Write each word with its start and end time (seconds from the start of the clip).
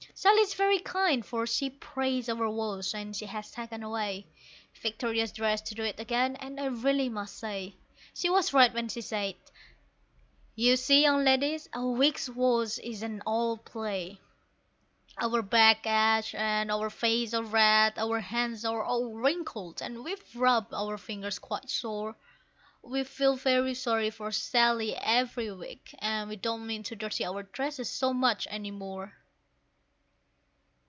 Sally's 0.13 0.53
very 0.53 0.77
kind, 0.77 1.25
for 1.25 1.47
she 1.47 1.71
praised 1.71 2.29
our 2.29 2.47
wash, 2.47 2.93
and 2.93 3.15
she 3.15 3.25
has 3.25 3.49
taken 3.49 3.81
away 3.81 4.27
Victoria's 4.83 5.31
dress 5.31 5.61
to 5.63 5.73
do 5.73 5.81
it 5.81 5.99
again; 5.99 6.35
and 6.35 6.59
I 6.59 6.65
really 6.65 7.09
must 7.09 7.39
say 7.39 7.75
She 8.13 8.29
was 8.29 8.53
right 8.53 8.71
when 8.71 8.87
she 8.87 9.01
said, 9.01 9.33
"You 10.55 10.77
see, 10.77 11.01
young 11.01 11.23
ladies, 11.23 11.69
a 11.73 11.83
week's 11.83 12.29
wash 12.29 12.77
isn't 12.79 13.21
all 13.21 13.57
play." 13.57 14.19
Our 15.19 15.41
backs 15.41 15.87
ache, 16.35 16.35
our 16.39 16.91
faces 16.91 17.33
are 17.33 17.41
red, 17.43 17.97
our 17.97 18.19
hands 18.19 18.63
are 18.63 18.83
all 18.83 19.13
wrinkled, 19.15 19.81
and 19.81 20.03
we've 20.03 20.35
rubbed 20.35 20.71
our 20.71 20.99
fingers 20.99 21.39
quite 21.39 21.67
sore; 21.67 22.15
We 22.83 23.05
feel 23.05 23.35
very 23.37 23.73
sorry 23.73 24.11
for 24.11 24.31
Sally 24.31 24.95
every 24.97 25.51
week, 25.51 25.95
and 25.97 26.29
we 26.29 26.35
don't 26.35 26.67
mean 26.67 26.83
to 26.83 26.95
dirty 26.95 27.25
our 27.25 27.41
dresses 27.41 27.89
so 27.89 28.13
much 28.13 28.47
any 28.51 28.69
more. 28.69 29.13